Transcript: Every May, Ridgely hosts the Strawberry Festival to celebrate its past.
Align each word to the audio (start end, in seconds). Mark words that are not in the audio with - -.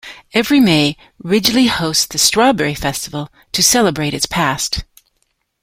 Every 0.33 0.59
May, 0.59 0.97
Ridgely 1.19 1.67
hosts 1.67 2.07
the 2.07 2.17
Strawberry 2.17 2.73
Festival 2.73 3.29
to 3.51 3.61
celebrate 3.61 4.15
its 4.15 4.25
past. 4.25 4.83